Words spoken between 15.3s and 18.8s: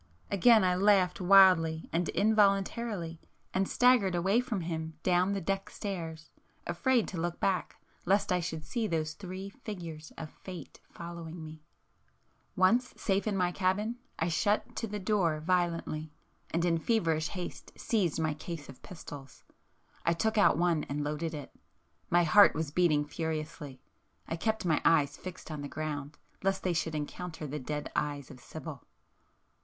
violently, and in feverish haste, seized my case